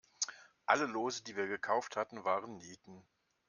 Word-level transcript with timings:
Alle 0.65 0.85
Lose, 0.87 1.21
die 1.21 1.35
wir 1.35 1.45
gekauft 1.45 1.95
hatten, 1.95 2.23
waren 2.23 2.57
Nieten. 2.57 3.05